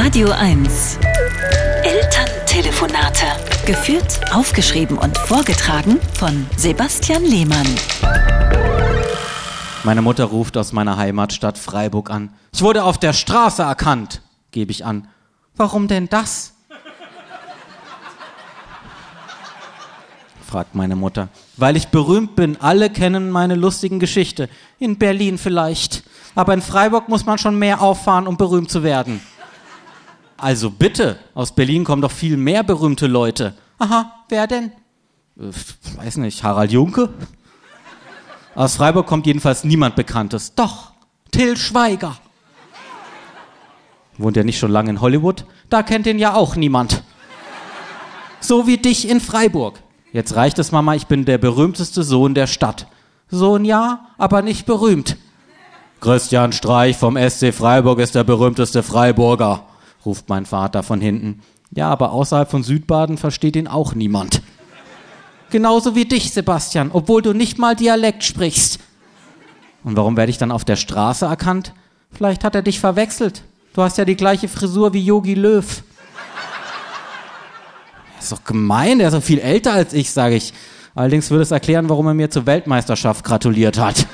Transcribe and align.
Radio 0.00 0.30
1. 0.30 0.96
Elterntelefonate. 1.82 3.26
Geführt, 3.66 4.20
aufgeschrieben 4.32 4.96
und 4.96 5.18
vorgetragen 5.18 5.98
von 6.14 6.46
Sebastian 6.56 7.24
Lehmann. 7.24 7.66
Meine 9.82 10.00
Mutter 10.00 10.26
ruft 10.26 10.56
aus 10.56 10.72
meiner 10.72 10.96
Heimatstadt 10.98 11.58
Freiburg 11.58 12.10
an. 12.10 12.32
Ich 12.52 12.62
wurde 12.62 12.84
auf 12.84 12.98
der 12.98 13.12
Straße 13.12 13.62
erkannt, 13.62 14.22
gebe 14.52 14.70
ich 14.70 14.84
an. 14.84 15.08
Warum 15.56 15.88
denn 15.88 16.08
das? 16.08 16.54
fragt 20.46 20.76
meine 20.76 20.94
Mutter. 20.94 21.28
Weil 21.56 21.76
ich 21.76 21.88
berühmt 21.88 22.36
bin. 22.36 22.56
Alle 22.60 22.88
kennen 22.88 23.30
meine 23.30 23.56
lustigen 23.56 23.98
Geschichte. 23.98 24.48
In 24.78 24.96
Berlin 24.96 25.38
vielleicht. 25.38 26.04
Aber 26.36 26.54
in 26.54 26.62
Freiburg 26.62 27.08
muss 27.08 27.26
man 27.26 27.38
schon 27.38 27.58
mehr 27.58 27.82
auffahren, 27.82 28.28
um 28.28 28.36
berühmt 28.36 28.70
zu 28.70 28.84
werden. 28.84 29.20
Also 30.38 30.70
bitte, 30.70 31.18
aus 31.34 31.52
Berlin 31.54 31.84
kommen 31.84 32.00
doch 32.00 32.12
viel 32.12 32.36
mehr 32.36 32.62
berühmte 32.62 33.08
Leute. 33.08 33.54
Aha, 33.78 34.12
wer 34.28 34.46
denn? 34.46 34.72
Äh, 35.38 35.50
weiß 35.96 36.16
nicht, 36.18 36.42
Harald 36.44 36.70
Junke? 36.70 37.10
Aus 38.54 38.76
Freiburg 38.76 39.06
kommt 39.06 39.26
jedenfalls 39.26 39.64
niemand 39.64 39.96
Bekanntes. 39.96 40.54
Doch, 40.54 40.92
Till 41.32 41.56
Schweiger. 41.56 42.16
Wohnt 44.16 44.36
er 44.36 44.44
nicht 44.44 44.58
schon 44.58 44.70
lange 44.70 44.90
in 44.90 45.00
Hollywood? 45.00 45.44
Da 45.68 45.82
kennt 45.82 46.06
ihn 46.06 46.18
ja 46.18 46.34
auch 46.34 46.56
niemand. 46.56 47.02
So 48.40 48.66
wie 48.66 48.78
dich 48.78 49.08
in 49.08 49.20
Freiburg. 49.20 49.80
Jetzt 50.12 50.34
reicht 50.36 50.58
es, 50.58 50.72
Mama, 50.72 50.94
ich 50.94 51.06
bin 51.06 51.24
der 51.24 51.38
berühmteste 51.38 52.02
Sohn 52.02 52.34
der 52.34 52.46
Stadt. 52.46 52.86
Sohn 53.28 53.64
ja, 53.64 54.06
aber 54.16 54.42
nicht 54.42 54.66
berühmt. 54.66 55.16
Christian 56.00 56.52
Streich 56.52 56.96
vom 56.96 57.16
SC 57.16 57.52
Freiburg 57.52 57.98
ist 57.98 58.14
der 58.14 58.24
berühmteste 58.24 58.82
Freiburger, 58.82 59.64
ruft 60.04 60.28
mein 60.28 60.46
Vater 60.46 60.82
von 60.82 61.00
hinten. 61.00 61.42
Ja, 61.70 61.88
aber 61.90 62.12
außerhalb 62.12 62.50
von 62.50 62.62
Südbaden 62.62 63.18
versteht 63.18 63.56
ihn 63.56 63.68
auch 63.68 63.94
niemand. 63.94 64.42
Genauso 65.50 65.94
wie 65.94 66.04
dich, 66.04 66.32
Sebastian, 66.32 66.90
obwohl 66.92 67.22
du 67.22 67.32
nicht 67.32 67.58
mal 67.58 67.74
Dialekt 67.74 68.24
sprichst. 68.24 68.78
Und 69.84 69.96
warum 69.96 70.16
werde 70.16 70.30
ich 70.30 70.38
dann 70.38 70.52
auf 70.52 70.64
der 70.64 70.76
Straße 70.76 71.24
erkannt? 71.24 71.72
Vielleicht 72.12 72.44
hat 72.44 72.54
er 72.54 72.62
dich 72.62 72.80
verwechselt. 72.80 73.42
Du 73.74 73.82
hast 73.82 73.96
ja 73.98 74.04
die 74.04 74.16
gleiche 74.16 74.48
Frisur 74.48 74.92
wie 74.92 75.04
Yogi 75.04 75.34
Löw. 75.34 75.82
Das 78.16 78.24
ist 78.24 78.32
doch 78.32 78.44
gemein, 78.44 78.98
der 78.98 79.08
ist 79.08 79.14
so 79.14 79.20
viel 79.20 79.38
älter 79.38 79.72
als 79.72 79.92
ich, 79.92 80.10
sage 80.10 80.34
ich. 80.34 80.52
Allerdings 80.94 81.30
würde 81.30 81.42
es 81.42 81.52
erklären, 81.52 81.88
warum 81.88 82.08
er 82.08 82.14
mir 82.14 82.30
zur 82.30 82.46
Weltmeisterschaft 82.46 83.24
gratuliert 83.24 83.78
hat. 83.78 84.06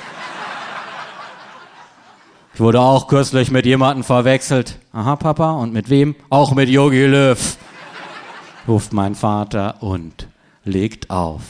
Ich 2.54 2.60
wurde 2.60 2.80
auch 2.80 3.08
kürzlich 3.08 3.50
mit 3.50 3.66
jemandem 3.66 4.04
verwechselt. 4.04 4.78
Aha, 4.92 5.16
Papa, 5.16 5.52
und 5.52 5.72
mit 5.72 5.90
wem? 5.90 6.14
Auch 6.30 6.52
mit 6.54 6.68
Yogi 6.68 7.04
Löw. 7.04 7.56
Ruft 8.68 8.92
mein 8.92 9.16
Vater 9.16 9.82
und 9.82 10.28
legt 10.64 11.10
auf. 11.10 11.42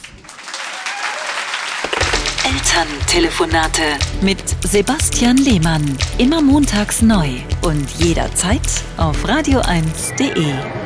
Elterntelefonate 2.45 3.83
mit 4.23 4.43
Sebastian 4.65 5.37
Lehmann. 5.37 5.97
Immer 6.19 6.41
montags 6.41 7.03
neu 7.03 7.29
und 7.63 7.91
jederzeit 7.99 8.63
auf 8.97 9.25
radio1.de. 9.27 10.84